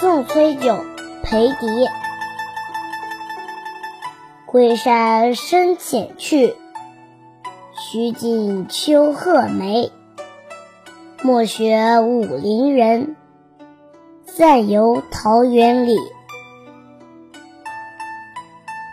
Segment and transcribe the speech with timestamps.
[0.00, 0.84] 送崔九
[1.24, 1.88] 裴迪。
[4.46, 6.54] 桂山深浅去，
[7.76, 9.90] 须尽秋鹤梅。
[11.20, 13.16] 莫学武陵人，
[14.24, 15.96] 暂游桃源里。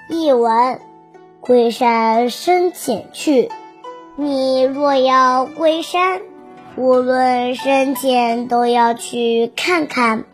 [0.10, 0.80] 译文：
[1.40, 3.52] 归山深浅去，
[4.16, 6.24] 你若要归山，
[6.76, 10.26] 无论深浅都要去看看。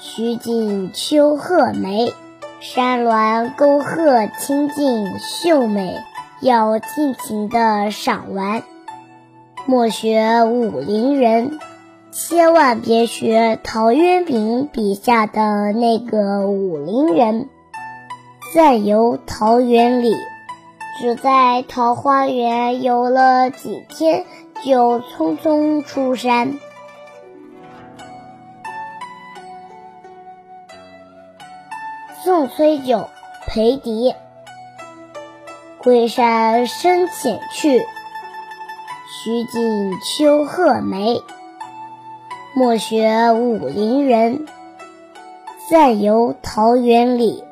[0.00, 2.12] 须尽秋鹤梅。
[2.60, 6.02] 山峦沟壑清静秀美，
[6.40, 8.64] 要尽情的赏玩。
[9.64, 11.60] 莫学武陵人，
[12.10, 17.48] 千万别学陶渊明笔下的那个武陵人。
[18.52, 20.16] 暂游桃源里，
[21.00, 24.24] 只在桃花源游了几天，
[24.64, 26.54] 就匆匆出山。
[32.28, 33.08] 送崔九
[33.46, 34.14] 裴迪。
[35.78, 41.22] 归山深浅去，须尽秋壑梅。
[42.54, 44.46] 莫学武陵人，
[45.70, 47.44] 暂游桃源里。